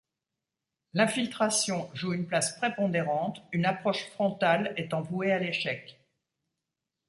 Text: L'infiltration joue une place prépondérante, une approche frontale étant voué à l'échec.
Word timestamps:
L'infiltration 0.93 1.91
joue 1.93 2.13
une 2.13 2.25
place 2.25 2.57
prépondérante, 2.57 3.39
une 3.51 3.65
approche 3.67 4.07
frontale 4.09 4.73
étant 4.75 5.01
voué 5.03 5.31
à 5.31 5.37
l'échec. 5.37 6.01